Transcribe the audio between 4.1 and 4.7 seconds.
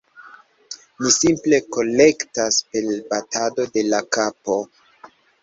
kapo.